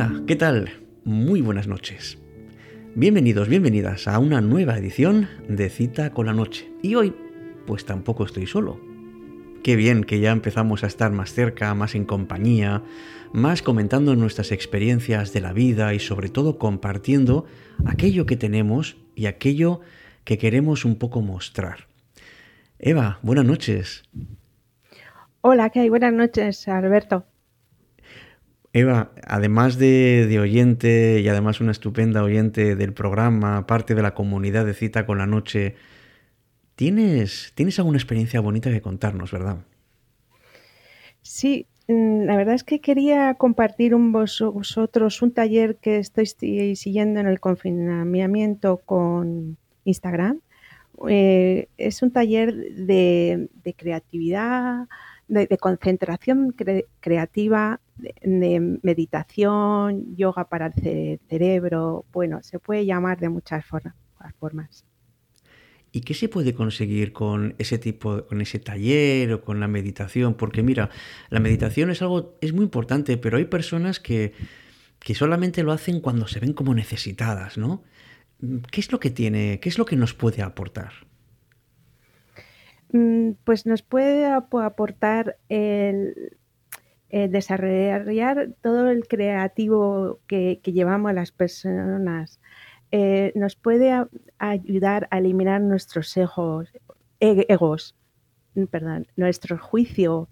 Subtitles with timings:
[0.00, 0.70] Hola, ¿qué tal?
[1.02, 2.18] Muy buenas noches.
[2.94, 6.70] Bienvenidos, bienvenidas a una nueva edición de Cita con la Noche.
[6.82, 7.16] Y hoy,
[7.66, 8.80] pues tampoco estoy solo.
[9.64, 12.84] Qué bien que ya empezamos a estar más cerca, más en compañía,
[13.32, 17.46] más comentando nuestras experiencias de la vida y sobre todo compartiendo
[17.84, 19.80] aquello que tenemos y aquello
[20.22, 21.88] que queremos un poco mostrar.
[22.78, 24.04] Eva, buenas noches.
[25.40, 25.88] Hola, ¿qué hay?
[25.88, 27.27] Buenas noches, Alberto.
[28.78, 34.64] Eva, además de, oyente y además una estupenda oyente del programa, parte de la comunidad
[34.64, 35.74] de Cita con la Noche,
[36.74, 39.58] ¿tienes, ¿tienes alguna experiencia bonita que contarnos, verdad?
[41.22, 46.26] Sí, mm, la verdad es que quería compartir con vosotros un taller que estoy
[46.76, 50.40] siguiendo en el confinamiento con Instagram.
[51.08, 54.88] Eh, es un taller de, creatividad,
[55.28, 56.54] de, concentración
[57.00, 64.84] creativa de, meditación, yoga para el cerebro, bueno, se puede llamar de muchas formas.
[65.90, 70.34] ¿Y qué se puede conseguir con ese tipo, con ese taller o con la meditación?
[70.34, 70.90] Porque mira,
[71.30, 74.32] la meditación es algo, es muy importante, pero hay personas que,
[74.98, 77.82] que solamente lo hacen cuando se ven como necesitadas, ¿no?
[78.70, 81.07] ¿Qué es lo que tiene, qué es lo que nos puede aportar?
[82.92, 86.36] Mm, pues nos puede aportar el,
[87.10, 92.40] desarrollar todo el creativo que, llevamos a las personas.
[92.90, 94.06] Eh, nos puede
[94.38, 96.70] ayudar a eliminar nuestros egos,
[97.20, 97.94] e-, egos
[98.54, 100.28] mm, perdón, nuestro juicio,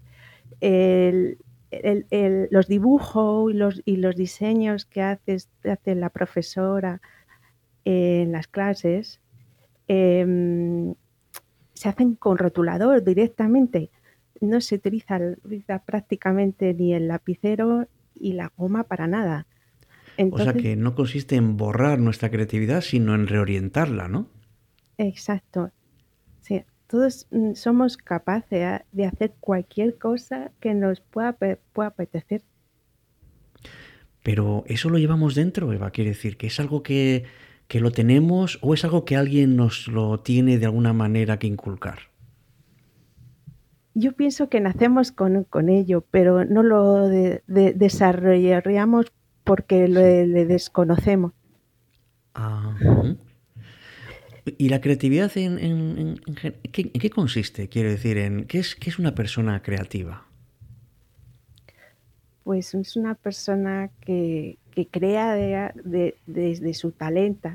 [2.49, 7.01] los dibujos y los, y los diseños que hace, hace la profesora
[7.85, 9.21] en las clases
[9.87, 10.95] em,
[11.77, 13.91] se hacen con rotulador directamente
[14.41, 15.19] no se utiliza,
[15.85, 19.47] prácticamente ni el lapicero y la goma para nada.
[20.31, 24.27] o sea que no consiste en borrar nuestra creatividad, sino en reorientarla, ¿no?
[24.97, 25.71] Exacto.
[26.41, 32.43] Sí, todos mm, somos capaces de hacer cualquier cosa que nos pueda, pueda apetecer.
[34.23, 37.25] Pero eso lo llevamos dentro, Eva, quiere decir que es algo que,
[37.67, 41.47] que lo tenemos o es algo que alguien nos lo tiene de alguna manera que
[41.47, 41.99] inculcar
[43.97, 47.07] yo pienso que nacemos con, ello, pero no lo
[47.47, 49.07] desarrollamos
[49.43, 51.33] porque lo le desconocemos.
[54.57, 56.21] ¿Y la creatividad en,
[56.71, 57.69] ¿qué, consiste?
[57.69, 60.27] Quiero decir, en ¿qué es, qué es una persona creativa?
[62.43, 67.49] Pues es una persona que, crea desde su talento,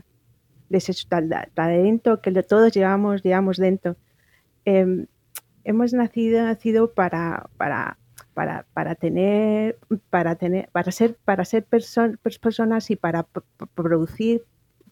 [0.68, 3.96] desde su talento que todos llevamos, llevamos dentro.
[4.64, 5.06] Em,
[5.64, 7.98] hemos nacido, nacido para, para,
[8.34, 9.78] para, para, tener,
[10.10, 13.26] para tener, para ser, para ser personas y para
[13.74, 14.42] producir,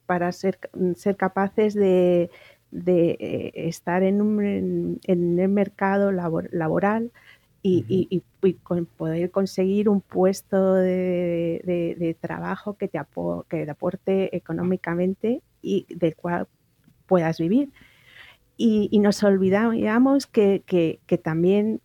[0.06, 0.58] para ser,
[0.96, 2.30] ser capaces de,
[2.70, 7.10] de eh, estar en, un, en, el mercado laboral
[7.62, 8.22] y, y,
[8.96, 12.98] poder conseguir un puesto de, de, trabajo que te,
[13.48, 16.48] que te aporte económicamente y del cual
[17.06, 17.70] puedas vivir.
[18.56, 21.80] Y, nos olvidamos que, que, también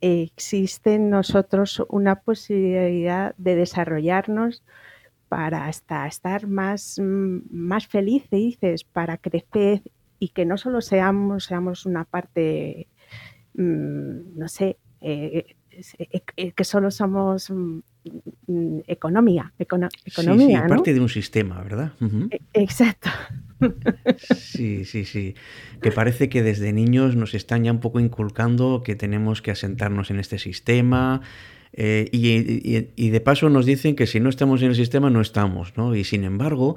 [0.00, 4.62] existe en nosotros una posibilidad de desarrollarnos
[5.28, 9.82] para hasta estar más, más felices, para crecer
[10.18, 12.88] y que no solo seamos, seamos una parte,
[13.54, 15.56] mm, no sé, eh,
[16.36, 17.78] eh, que solo somos mm,
[18.46, 21.92] mm, economía, economía sí, parte de un sistema, ¿verdad?
[22.30, 23.10] E, exacto.
[24.36, 25.34] Sí, sí, sí.
[25.80, 30.10] Que parece que desde niños nos están ya un poco inculcando que tenemos que asentarnos
[30.10, 31.22] en este sistema.
[31.72, 35.76] Eh, y, de paso nos dicen que si no estamos en el sistema no estamos,
[35.76, 35.94] ¿no?
[35.96, 36.76] Y sin embargo,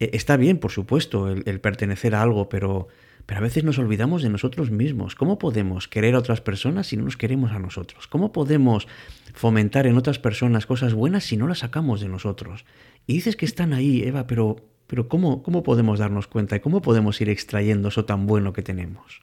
[0.00, 2.88] eh, está bien, por supuesto, el, pertenecer a algo, pero,
[3.26, 5.14] pero a veces nos olvidamos de nosotros mismos.
[5.14, 8.06] ¿Cómo podemos querer a otras personas si no nos queremos a nosotros?
[8.06, 8.86] ¿Cómo podemos
[9.32, 12.64] fomentar en otras personas cosas buenas si no las sacamos de nosotros?
[13.06, 14.56] Y dices que están ahí, Eva, pero
[14.86, 18.62] pero ¿cómo, ¿cómo podemos darnos cuenta y cómo podemos ir extrayendo eso tan bueno que
[18.62, 19.22] tenemos?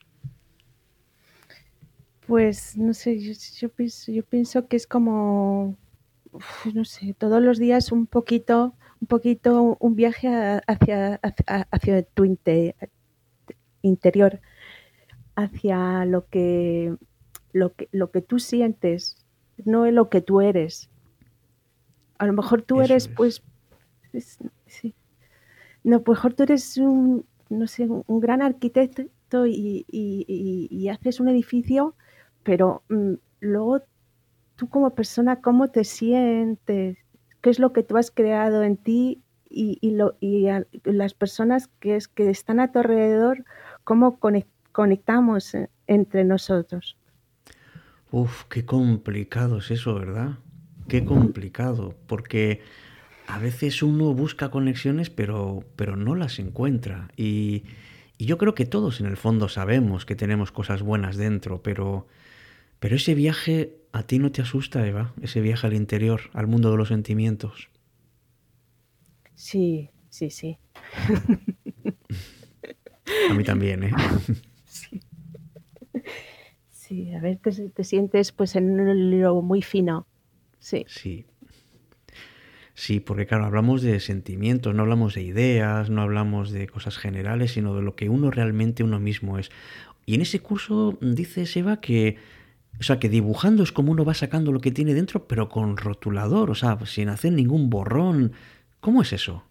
[2.27, 3.69] Pues no sé, yo,
[4.23, 5.77] pienso, que es como,
[6.73, 10.29] no sé, todos los días un poquito, un poquito, un viaje
[10.67, 11.19] hacia,
[11.71, 12.03] hacia,
[13.81, 14.39] interior,
[15.35, 16.95] hacia lo que,
[17.53, 19.25] lo que, lo que tú sientes,
[19.63, 20.89] no es lo que tú eres.
[22.17, 23.43] A lo mejor tú eres, pues,
[24.67, 24.95] sí,
[25.83, 31.95] no, pues mejor tú eres un, no sé, un gran arquitecto y, haces un edificio,
[32.43, 33.81] pero mm, luego
[34.55, 36.97] tú como persona, ¿cómo te sientes?
[37.41, 39.21] qué es lo que tú has creado en ti
[39.53, 40.47] y, lo, y
[40.85, 43.43] las personas que, es, que están a tu alrededor,
[43.91, 44.19] cómo
[44.71, 46.95] conectamos eh, entre nosotros.
[48.09, 50.37] Uf, qué complicado es eso, ¿verdad?
[50.87, 52.61] Qué complicado, porque
[53.27, 57.09] a veces uno busca conexiones pero, pero no las encuentra.
[57.17, 57.65] Y,
[58.17, 62.07] y yo creo que todos en el fondo sabemos que tenemos cosas buenas dentro, pero,
[62.79, 66.71] pero ese viaje a ti no te asusta, Eva, ese viaje al interior, al mundo
[66.71, 67.67] de los sentimientos.
[69.35, 70.57] Sí, sí, sí.
[73.29, 73.91] a mí también, ¿eh?
[76.69, 77.13] Sí.
[77.13, 80.07] a ver, te, te sientes pues en lo muy fino.
[80.59, 80.85] Sí.
[80.89, 81.25] Sí.
[82.73, 87.51] Sí, porque claro, hablamos de sentimientos, no hablamos de ideas, no hablamos de cosas generales,
[87.53, 89.51] sino de lo que uno realmente uno mismo es.
[90.05, 92.17] Y en ese curso dice Seba que,
[92.79, 95.77] o sea, que dibujando es como uno va sacando lo que tiene dentro, pero con
[95.77, 98.33] rotulador, o sea, sin hacer ningún borrón.
[98.79, 99.43] ¿Cómo es eso?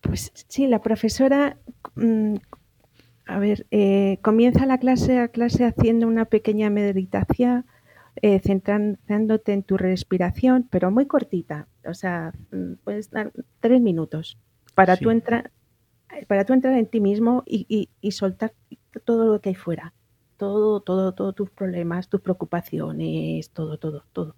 [0.00, 1.58] Pues sí, la profesora,
[1.96, 2.36] mm,
[3.26, 7.66] a ver, eh, comienza la clase, a clase haciendo una pequeña meditación
[8.20, 11.68] eh, centrándote en tu respiración, pero muy cortita.
[11.86, 14.38] O sea, mm, puedes dar tres minutos
[14.74, 15.52] para, tú, entrar,
[16.26, 18.52] para tú entrar en ti mismo y, soltar
[19.04, 19.94] todo lo que hay fuera.
[20.36, 24.34] Todo, todo, todos tus problemas, tus preocupaciones, todo, todo, todo.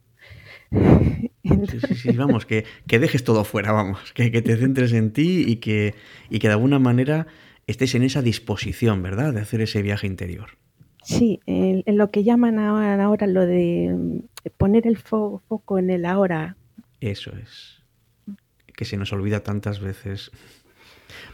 [0.71, 5.95] Sí, sí, vamos, que, dejes todo fuera, vamos, que, te centres en ti y que,
[6.29, 7.27] y que de alguna manera
[7.67, 10.59] estés en esa disposición, ¿verdad?, de hacer ese viaje interior.
[11.03, 14.23] Sí, en, lo que llaman ahora, ahora lo de
[14.59, 16.57] poner el foco en el ahora.
[17.01, 17.83] Eso es.
[18.77, 20.31] Que se nos olvida tantas veces.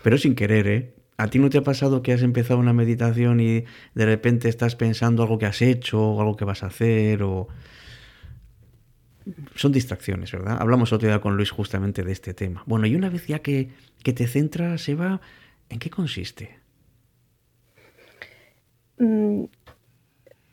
[0.02, 0.94] Pero sin querer, ¿eh?
[1.18, 4.76] ¿A ti no te ha pasado que has empezado una meditación y de repente estás
[4.76, 7.48] pensando algo que has hecho o algo que vas a hacer o...
[9.54, 10.58] Son distracciones, ¿verdad?
[10.60, 12.62] Hablamos otro día con Luis justamente de este tema.
[12.66, 13.70] Bueno, y una vez ya que,
[14.02, 15.20] que te centras, Eva,
[15.68, 16.58] ¿en qué consiste?
[18.98, 19.44] Mm,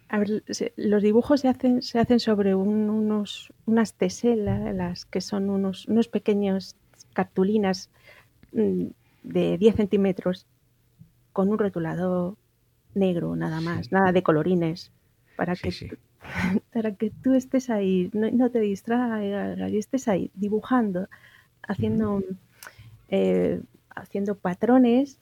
[0.10, 0.44] a ver,
[0.76, 6.76] los dibujos se hacen, se hacen sobre unos, unas teselas, que son unos, unos pequeños
[7.14, 7.90] cartulinas
[8.52, 8.86] mm,
[9.24, 10.46] de 10 centímetros
[11.32, 12.38] con un rotulador
[12.94, 14.92] negro nada más, nada de colorines,
[15.36, 15.98] para, que,
[16.74, 21.08] para que tú estés ahí, no, te distraigas y estés ahí dibujando,
[21.62, 22.22] haciendo,
[23.10, 23.62] eh,
[23.96, 25.20] haciendo patrones.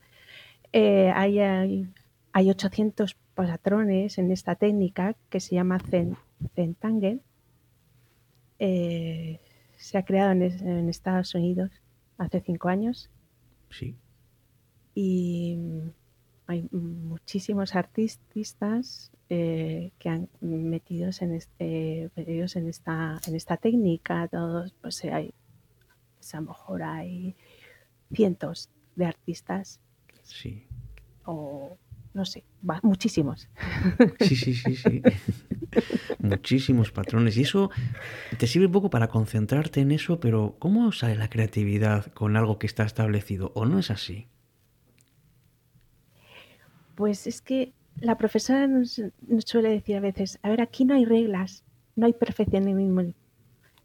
[0.74, 1.88] Eh, hay, hay
[2.33, 5.80] hay 800 patrones en esta técnica que se llama
[6.56, 7.19] Zentangle.
[8.59, 9.39] Eh,
[9.77, 11.71] se ha creado en, Estados Unidos
[12.18, 13.09] hace cinco años.
[13.69, 13.95] Sí.
[14.94, 15.57] Y
[16.48, 20.21] hay muchísimos artistas eh, que han
[21.22, 25.34] en este en esta en esta técnica todos pues hay
[26.16, 27.36] pues a lo mejor hay
[28.13, 29.80] cientos de artistas
[30.24, 30.68] sí
[31.25, 31.78] o
[32.13, 32.44] no sé,
[32.81, 33.48] muchísimos.
[34.19, 35.02] Sí, sí, sí, sí.
[36.19, 37.38] Muchísimos patrones.
[37.38, 37.72] Y eso
[38.38, 42.60] te sirve un poco para concentrarte en eso, pero ¿cómo sale la creatividad con algo
[42.60, 43.54] que está establecido?
[43.56, 44.28] ¿O no es así?
[46.96, 49.02] Pues es que la profesora nos,
[49.46, 51.64] suele decir a veces, a ver, aquí no hay reglas,
[51.96, 53.13] no hay perfeccionismo.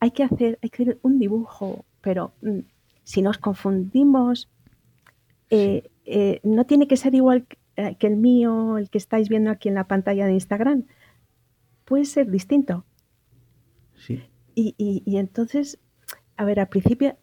[0.00, 2.60] Hay que hacer, hay que hacer un dibujo, pero mm,
[3.02, 4.48] si nos confundimos,
[5.50, 9.50] eh, eh, no tiene que ser igual eh, que el mío, el que estáis viendo
[9.50, 10.84] aquí en la pantalla de Instagram,
[11.84, 12.84] puede ser distinto.
[13.94, 14.22] Sí.
[14.54, 15.78] Y, entonces,
[16.36, 17.16] a ver, al principio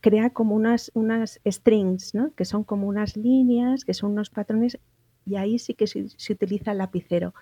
[0.00, 2.34] crea como unas, unas strings, ¿no?
[2.34, 4.78] que son como unas líneas, que son unos patrones,
[5.30, 7.34] y ahí sí que se, utiliza el lapicero.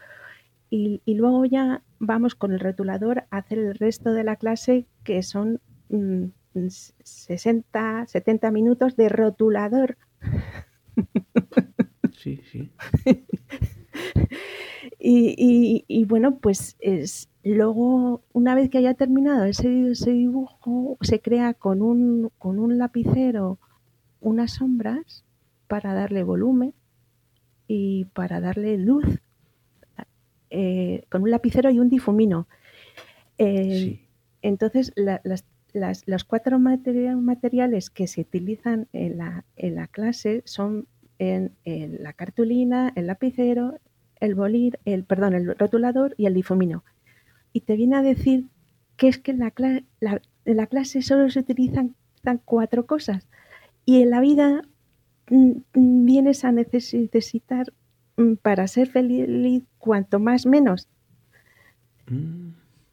[0.70, 5.22] Y, luego ya vamos con el rotulador a hacer el resto de la clase, que
[5.22, 9.96] son 60, mm, 70 minutos de rotulador.
[12.18, 12.70] sí, sí.
[14.98, 21.80] y, bueno, pues es, luego, una vez que haya terminado ese, dibujo, se crea con
[21.80, 23.58] un, con un lapicero
[24.20, 25.24] unas sombras
[25.68, 26.74] para darle volumen
[27.68, 29.04] y para darle luz.
[30.50, 32.48] Eh, con un lapicero y un difumino.
[33.36, 34.00] Eh,
[34.40, 35.44] entonces, las,
[36.06, 41.52] los cuatro materiales que se utilizan en la, en la clase son en,
[42.02, 43.78] la cartulina, el lapicero,
[44.20, 46.82] el bolir, el, perdón, el rotulador y el difumino.
[47.52, 48.46] Y te viene a decir
[48.96, 49.52] que es que en la,
[50.44, 51.94] la, clase solo se utilizan
[52.44, 53.26] cuatro cosas
[53.84, 54.62] y en la vida
[55.30, 57.72] vienes a necesitar
[58.16, 60.88] mm, para ser feliz cuanto más menos.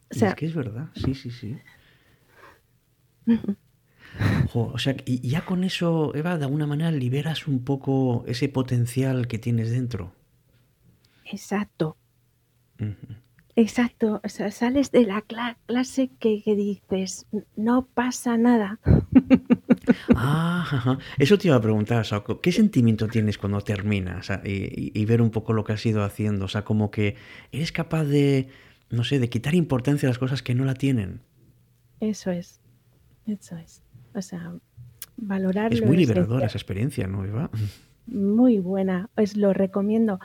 [0.10, 1.58] es que es verdad, sí, sí, sí.
[4.54, 9.28] o sea, y ya con eso, Eva, de alguna manera liberas un poco ese potencial
[9.28, 10.14] que tienes dentro.
[11.26, 11.98] Exacto.
[13.56, 14.22] Exacto.
[14.24, 17.26] O sea, sales de la clase que, dices,
[17.56, 18.80] no pasa nada.
[20.16, 22.06] Ah, eso te iba a preguntar,
[22.42, 26.46] ¿qué sentimiento tienes cuando terminas y, y, ver un poco lo que has ido haciendo?
[26.46, 27.16] O sea, como que
[27.52, 28.50] eres capaz de,
[28.90, 31.22] no sé, de quitar importancia a las cosas que no la tienen.
[32.00, 32.62] Eso es,
[33.28, 33.84] eso es.
[34.14, 34.54] O sea,
[35.18, 35.74] valorar.
[35.74, 37.50] Es muy liberadora esa experiencia, ¿no, Eva?
[38.08, 40.20] Muy buena, os lo recomiendo.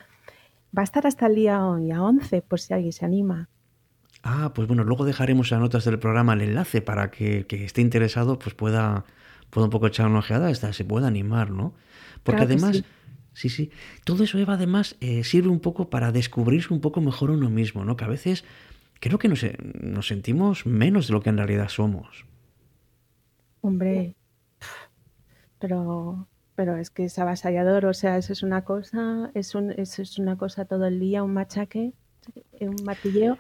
[0.77, 3.49] Va a estar hasta el día 11, por si alguien se anima.
[4.23, 7.81] Ah, pues bueno, luego dejaremos a notas del programa el enlace para que, que esté
[7.81, 9.07] interesado pues pueda,
[9.51, 11.75] pueda un poco echar una ojeada, hasta se pueda animar, ¿no?
[12.23, 12.83] Porque además,
[13.33, 13.49] sí.
[13.49, 13.71] sí.
[14.05, 17.85] todo eso, Eva, además eh, sirve un poco para descubrirse un poco mejor uno mismo,
[17.85, 17.97] ¿no?
[17.97, 18.45] Que a veces
[19.01, 19.45] creo que nos,
[19.81, 22.27] nos sentimos menos de lo que en realidad somos.
[23.63, 24.17] Hombre,
[25.59, 30.03] pero, pero es que es avasallador, o sea, eso es una cosa, es, un, eso
[30.03, 31.93] es una cosa todo el día, un machaque,
[32.61, 33.37] un martilleo,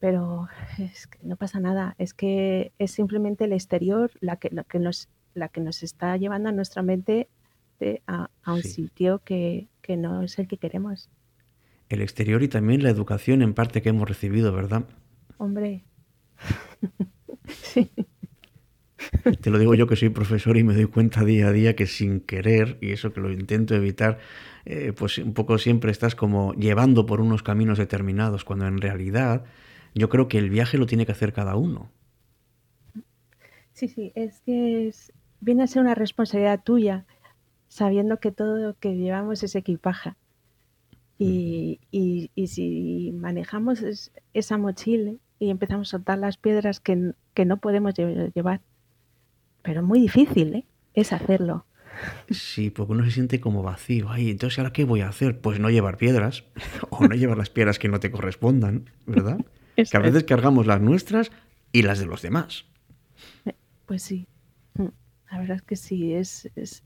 [0.00, 0.48] pero
[0.78, 4.78] es que no pasa nada, es que es simplemente el exterior la que, la que,
[4.78, 7.28] nos, la que nos está llevando a nuestra mente
[8.06, 11.10] a, un sitio que, que no es el que queremos.
[11.88, 14.84] El exterior y también la educación en parte que hemos recibido, ¿verdad?
[15.36, 15.84] Hombre.
[17.48, 17.90] sí.
[19.40, 21.86] Te lo digo yo que soy profesor y me doy cuenta día a día que
[21.86, 24.18] sin querer, y eso que lo intento evitar,
[24.64, 29.44] eh, pues un poco siempre estás como llevando por unos caminos determinados, cuando en realidad
[29.94, 31.90] yo creo que el viaje lo tiene que hacer cada uno.
[33.72, 34.92] Sí, sí, es que
[35.44, 37.04] viene a ser una responsabilidad tuya,
[37.68, 40.14] sabiendo que todo lo que llevamos es equipaje.
[41.18, 43.84] Y, y, si manejamos
[44.32, 48.60] esa mochila y empezamos a soltar las piedras que, que no podemos llevar,
[49.62, 50.66] pero muy difícil, ¿eh?
[50.92, 51.66] Es hacerlo.
[52.30, 54.10] Sí, porque uno se siente como vacío.
[54.10, 55.40] Ay, entonces, ¿ahora qué voy a hacer?
[55.40, 56.44] Pues no llevar piedras
[56.90, 59.38] o no llevar las piedras que no te correspondan, ¿verdad?
[59.76, 61.30] que a veces cargamos las nuestras
[61.72, 62.66] y las de los demás.
[63.46, 63.54] Eh,
[63.86, 64.26] pues sí,
[65.34, 66.84] la verdad es que sí, es, es,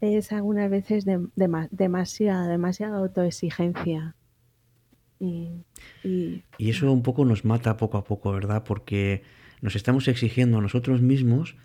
[0.00, 1.24] es algunas veces de,
[1.70, 4.16] demasiada, demasiada autoexigencia.
[5.20, 5.64] Y,
[6.02, 8.64] y, y, eso un poco nos mata poco a poco, ¿verdad?
[8.64, 9.22] Porque
[9.60, 11.56] nos estamos exigiendo a nosotros mismos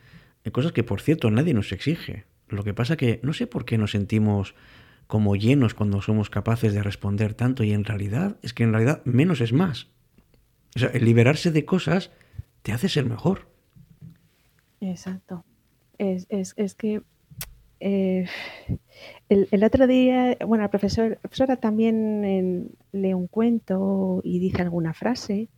[0.51, 2.25] cosas que, por cierto, nadie nos exige.
[2.49, 4.53] Lo que pasa que no sé por qué nos sentimos
[5.07, 9.01] como llenos cuando somos capaces de responder tanto y en realidad es que en realidad
[9.05, 9.87] menos es más.
[10.75, 12.11] O sea, el liberarse de cosas
[12.61, 13.47] te hace ser mejor.
[14.81, 15.45] Exacto.
[15.97, 17.01] Es, que
[17.79, 18.25] eh,
[19.29, 25.49] el, otro día, bueno, la, profesora también lee un cuento y dice alguna frase.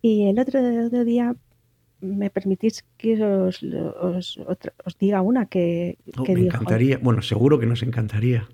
[0.00, 1.36] Y el otro, el otro día
[2.00, 3.60] me permitís que os,
[4.98, 8.48] diga una que, oh, me encantaría, bueno, seguro que nos encantaría.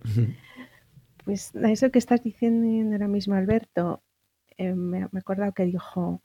[1.24, 4.02] Pues eso que estás diciendo ahora mismo, Alberto,
[4.56, 6.22] eh, me, he acordado que dijo,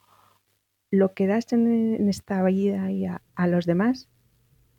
[0.92, 4.10] lo que das en, esta vida y a, los demás,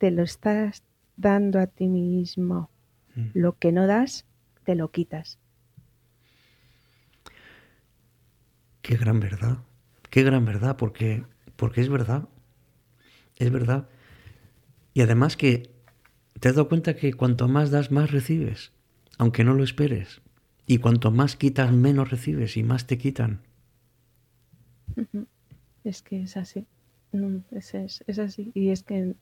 [0.05, 0.83] te lo estás
[1.17, 2.69] dando a ti mismo.
[3.15, 3.29] Mm.
[3.33, 4.27] Lo que no das,
[4.63, 5.39] te lo quitas.
[8.83, 9.63] Qué gran verdad,
[10.11, 11.23] qué gran verdad, porque,
[11.55, 12.29] porque es verdad.
[13.37, 13.89] Es verdad.
[14.93, 15.71] Y además que
[16.39, 18.73] te has dado cuenta que cuanto más das, más recibes,
[19.17, 20.21] aunque no lo esperes.
[20.67, 23.41] Y cuanto más quitas, menos recibes y más te quitan.
[25.83, 26.67] Es que es así.
[27.49, 28.51] es, así.
[28.53, 29.15] Y es que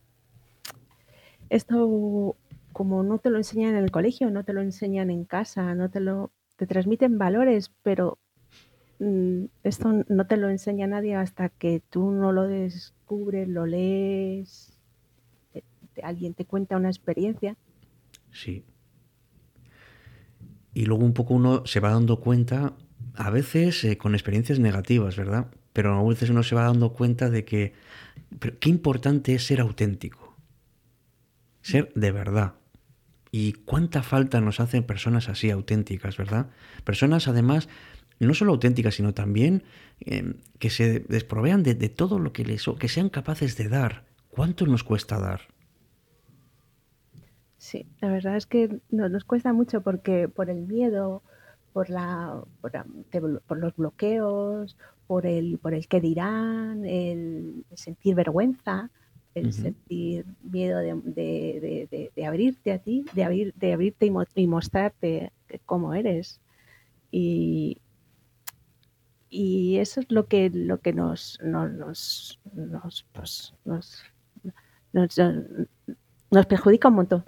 [1.49, 2.35] esto,
[2.71, 5.89] como no te lo enseñan en el colegio, no te lo enseñan en casa, no
[5.89, 8.19] te lo te transmiten valores, pero
[9.03, 14.79] Mm, esto no te lo enseña nadie hasta que tú no lo descubres, lo lees,
[15.53, 15.61] eh,
[16.03, 17.57] alguien te cuenta una experiencia.
[18.31, 18.63] Sí.
[20.73, 22.73] Y luego un poco uno se va dando cuenta,
[23.15, 25.47] a veces eh, con experiencias negativas, ¿verdad?
[25.73, 27.73] Pero a veces uno se va dando cuenta de que
[28.61, 30.22] qué importante es ser auténtico,
[31.63, 32.53] ser de verdad.
[33.31, 36.51] Y cuánta falta nos hacen personas así auténticas, ¿verdad?
[36.83, 37.67] Personas además
[38.19, 39.63] no solo auténticas, sino también
[39.99, 44.05] em, que se desprovean de, todo lo que les, que sean capaces de dar.
[44.29, 45.41] ¿Cuánto nos cuesta dar?
[47.57, 51.23] Sí, la verdad es que nos cuesta mucho porque por el miedo,
[51.71, 54.77] por, la, por, los bloqueos,
[55.07, 58.89] por el, por el que dirán, el sentir vergüenza,
[59.35, 64.11] el sentir miedo de, abrirte a ti, de, abrir, de abrirte y,
[64.41, 65.31] y mostrarte
[65.65, 66.39] cómo eres.
[67.11, 67.77] Y,
[69.33, 74.03] y eso es lo que, lo que nos, nos, nos, pues, nos,
[76.29, 77.25] nos, perjudica un montón.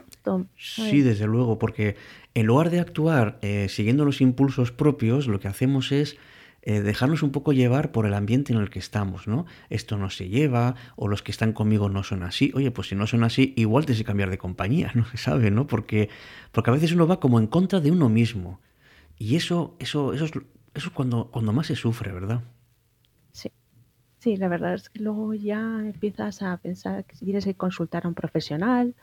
[0.56, 1.96] Sí, desde luego, porque
[2.36, 6.18] en lugar de actuar eh, siguiendo los impulsos propios, lo que hacemos es
[6.67, 9.45] eh, dejarnos un poco llevar por el ambiente en el que estamos, ¿no?
[9.69, 12.51] Esto no se lleva, o los que están conmigo no son así.
[12.55, 15.51] Oye, pues si no son así, igual tienes que cambiar de compañía, no se sabe,
[15.51, 15.67] ¿no?
[15.67, 16.10] Porque,
[16.51, 18.60] porque a veces uno va como en contra de uno mismo.
[19.17, 20.31] Y eso, eso, eso es,
[20.74, 22.41] eso es cuando, cuando más se sufre, ¿verdad?
[23.31, 23.51] Sí.
[24.17, 28.07] Sí, la verdad es que luego ya empiezas a pensar que tienes que consultar a
[28.07, 28.95] un profesional,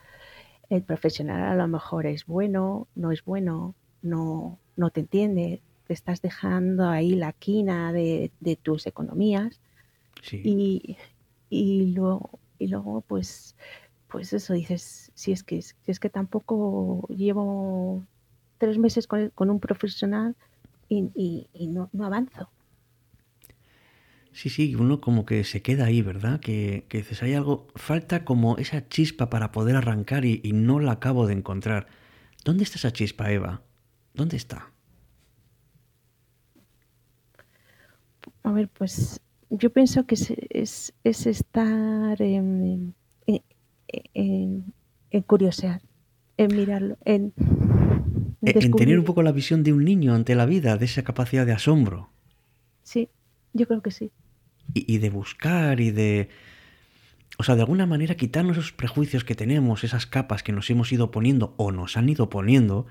[0.68, 5.62] el profesional a lo mejor es bueno, no es bueno, no, no te entiende,
[5.92, 8.30] te estás dejando ahí la quina de,
[8.62, 9.60] tus economías.
[10.32, 10.96] Y,
[11.94, 13.56] luego, y luego pues,
[14.08, 18.02] pues eso dices, si es que, si es que tampoco llevo
[18.56, 20.34] tres meses con, un profesional
[20.88, 22.48] y, no, avanzo.
[24.32, 26.40] Sí, sí, uno como que se queda ahí, ¿verdad?
[26.40, 30.80] Que, que dices, hay algo, falta como esa chispa para poder arrancar y, y no
[30.80, 31.86] la acabo de encontrar.
[32.46, 33.60] ¿Dónde está esa chispa, Eva?
[34.14, 34.72] ¿Dónde está?
[38.42, 39.20] A ver, pues
[39.50, 42.94] yo pienso que es, es, estar en,
[43.26, 44.74] en,
[45.26, 45.82] curiosear,
[46.36, 47.34] en mirarlo, en,
[48.42, 51.46] en, tener un poco la visión de un niño ante la vida, de esa capacidad
[51.46, 52.10] de asombro.
[52.82, 53.10] Sí,
[53.52, 54.10] yo creo que sí.
[54.74, 56.28] Y, y de buscar y de...
[57.38, 60.92] O sea, de alguna manera quitarnos esos prejuicios que tenemos, esas capas que nos hemos
[60.92, 62.86] ido poniendo o nos han ido poniendo,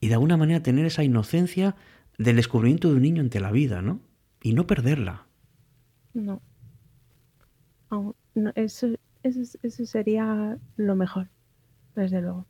[0.00, 1.76] y de alguna manera tener esa inocencia
[2.18, 4.00] del descubrimiento de un niño ante la vida, ¿no?
[4.42, 5.26] Y no perderla.
[6.14, 6.42] No.
[8.54, 8.88] eso,
[9.84, 11.28] sería lo mejor,
[11.94, 12.46] desde luego.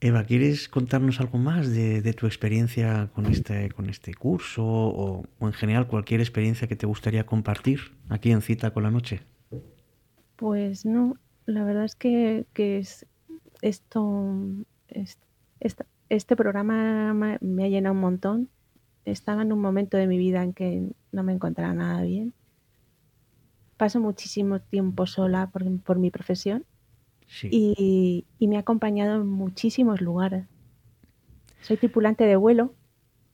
[0.00, 5.52] Eva, ¿quieres contarnos algo más de, tu experiencia con este, con este curso o, en
[5.52, 9.22] general cualquier experiencia que te gustaría compartir aquí en Cita con la Noche?
[10.36, 13.06] Pues no, la verdad es que, es,
[13.62, 14.34] esto,
[14.88, 15.18] es,
[15.60, 18.48] esta, este programa me ha llenado un montón.
[19.04, 22.34] Estaba en un momento de mi vida en que no me encontraba nada bien.
[23.76, 26.64] Paso muchísimo tiempo sola por, mi profesión
[27.42, 30.46] y, me ha acompañado en muchísimos lugares.
[31.60, 32.74] Soy tripulante de vuelo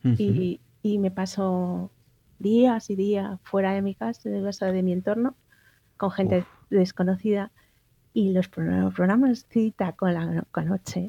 [0.02, 1.90] y, me paso
[2.38, 5.37] días y días fuera de mi casa, de, de mi entorno,
[5.96, 7.52] con gente desconocida
[8.14, 11.06] y los programas cita con la, con la noche.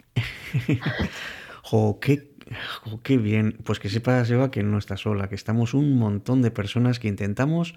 [1.73, 2.29] Jo, qué,
[3.01, 3.57] qué bien.
[3.63, 7.07] Pues que sepas, Eva, que no estás sola, que estamos un montón de personas que
[7.07, 7.73] intentamos,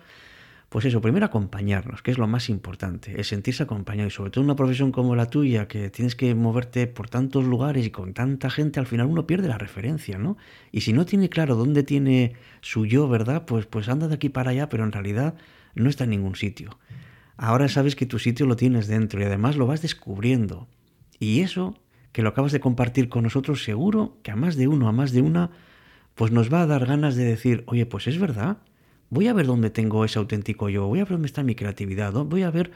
[0.68, 4.08] pues eso, primero acompañarnos, que es lo más importante, es sentirse acompañado.
[4.08, 7.46] Y sobre todo en una profesión como la tuya, que tienes que moverte por tantos
[7.46, 10.36] lugares y con tanta gente, al final uno pierde la referencia, ¿no?
[10.72, 13.46] Y si no tiene claro dónde tiene su yo, ¿verdad?
[13.46, 15.36] Pues, pues anda de aquí para allá, pero en realidad
[15.74, 16.78] no está en ningún sitio.
[17.38, 20.68] Ahora sabes que tu sitio lo tienes dentro y además lo vas descubriendo.
[21.18, 21.78] Y eso
[22.16, 25.12] que lo acabas de compartir con nosotros, seguro que a más de uno, a más
[25.12, 25.50] de una,
[26.14, 28.56] pues nos va a dar ganas de decir, oye, pues es verdad,
[29.10, 32.14] voy a ver dónde tengo ese auténtico yo, voy a ver dónde está mi creatividad,
[32.14, 32.70] voy a ver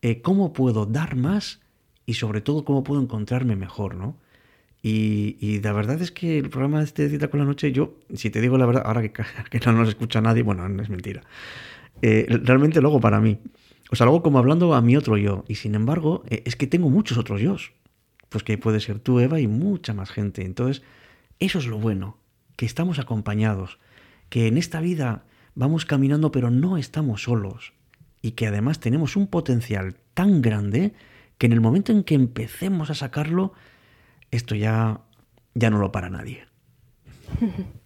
[0.00, 1.60] eh, cómo puedo dar más
[2.06, 4.16] y sobre todo cómo puedo encontrarme mejor, ¿no?
[4.80, 8.30] Y, la verdad es que el programa de este Cita con la Noche, yo, si
[8.30, 11.22] te digo la verdad, ahora que, no nos escucha nadie, bueno, no es mentira,
[12.00, 13.40] eh, realmente luego para mí.
[13.90, 15.44] O sea, luego como hablando a mi otro yo.
[15.48, 17.56] Y sin embargo, eh, es que tengo muchos otros yo
[18.34, 20.44] pues que puede ser tú, Eva, y mucha más gente.
[20.44, 20.82] Entonces,
[21.38, 22.18] eso es lo bueno,
[22.56, 23.78] que estamos acompañados,
[24.28, 25.22] que en esta vida
[25.54, 27.74] vamos caminando pero no estamos solos
[28.22, 30.94] y que además tenemos un potencial tan grande
[31.38, 33.52] que en el momento en que empecemos a sacarlo,
[34.32, 35.02] esto ya,
[35.54, 36.48] ya no lo para nadie.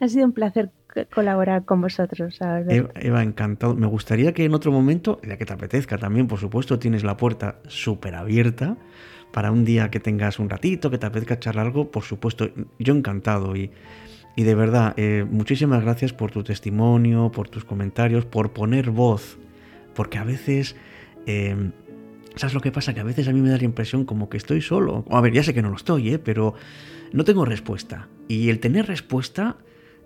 [0.00, 0.70] Ha sido un placer
[1.12, 2.38] colaborar con vosotros.
[2.68, 3.74] Eva, encantado.
[3.74, 7.16] Me gustaría que en otro momento, ya que te apetezca también, por supuesto, tienes la
[7.16, 8.76] puerta súper abierta
[9.32, 12.94] para un día que tengas un ratito, que te apetezca charlar algo, por supuesto, yo
[12.94, 13.56] encantado.
[13.56, 13.72] Y,
[14.36, 19.38] y de verdad, eh, muchísimas gracias por tu testimonio, por tus comentarios, por poner voz,
[19.94, 20.76] porque a veces...
[21.26, 21.72] Em,
[22.36, 22.94] ¿Sabes lo que pasa?
[22.94, 25.04] Que a veces a mí me da la impresión como que estoy solo.
[25.08, 26.18] A ver, ya sé que no lo estoy, ¿eh?
[26.18, 26.54] pero
[27.12, 28.08] no tengo respuesta.
[28.26, 29.56] Y el tener respuesta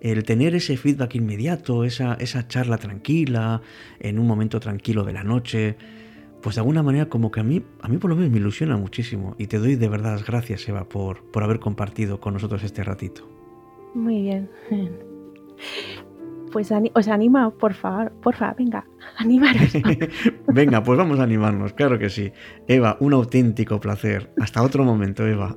[0.01, 3.61] el tener ese feedback inmediato, esa, esa charla tranquila,
[3.99, 5.77] en un momento tranquilo de la noche,
[6.41, 8.77] pues de alguna manera como que a mí, a mí por lo menos me ilusiona
[8.77, 12.63] muchísimo y te doy de verdad las gracias, Eva, por, por haber compartido con nosotros
[12.63, 13.27] este ratito.
[13.93, 14.49] Muy bien.
[16.51, 18.85] Pues os anima, por favor, por favor, venga,
[19.17, 19.73] animaros.
[20.47, 22.31] venga, pues vamos a animarnos, claro que sí.
[22.67, 24.31] Eva, un auténtico placer.
[24.39, 25.55] Hasta otro momento, Eva.